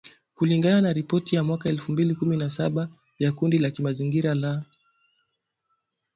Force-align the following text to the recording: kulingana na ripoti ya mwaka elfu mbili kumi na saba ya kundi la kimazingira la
kulingana 0.35 0.81
na 0.81 0.93
ripoti 0.93 1.35
ya 1.35 1.43
mwaka 1.43 1.69
elfu 1.69 1.91
mbili 1.91 2.15
kumi 2.15 2.37
na 2.37 2.49
saba 2.49 2.89
ya 3.19 3.31
kundi 3.31 3.57
la 3.57 3.71
kimazingira 3.71 4.35
la 4.35 4.63